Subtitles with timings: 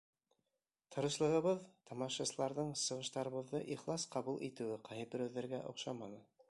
[0.95, 6.25] Тырышлығыбыҙ, тамашасыларҙың сығыштарыбыҙҙы ихлас ҡабул итеүе ҡайһы берәүҙәргә оҡшаманы.